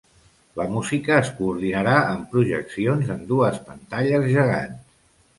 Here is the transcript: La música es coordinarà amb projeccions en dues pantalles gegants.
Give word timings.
La 0.59 0.63
música 0.75 1.17
es 1.23 1.27
coordinarà 1.41 1.93
amb 2.13 2.25
projeccions 2.31 3.11
en 3.17 3.21
dues 3.33 3.59
pantalles 3.69 4.27
gegants. 4.37 4.81